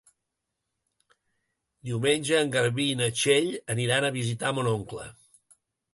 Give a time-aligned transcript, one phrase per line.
[1.89, 5.07] Diumenge en Garbí i na Txell aniran a visitar mon oncle.